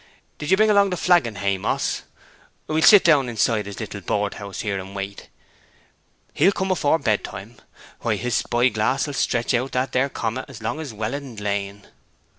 Did 0.39 0.49
ye 0.49 0.55
bring 0.55 0.71
along 0.71 0.89
the 0.89 0.97
flagon, 0.97 1.35
Haymoss? 1.35 2.01
Then 2.65 2.73
we'll 2.73 2.81
sit 2.81 3.03
down 3.03 3.29
inside 3.29 3.67
his 3.67 3.79
little 3.79 4.01
board 4.01 4.33
house 4.41 4.61
here, 4.61 4.79
and 4.79 4.95
wait. 4.95 5.29
He'll 6.33 6.51
come 6.51 6.71
afore 6.71 6.97
bed 6.97 7.23
time. 7.23 7.57
Why, 7.99 8.15
his 8.15 8.33
spy 8.33 8.69
glass 8.69 9.05
will 9.05 9.13
stretch 9.13 9.53
out 9.53 9.73
that 9.73 9.91
there 9.91 10.09
comet 10.09 10.45
as 10.47 10.63
long 10.63 10.79
as 10.79 10.91
Welland 10.91 11.39
Lane!' 11.39 11.85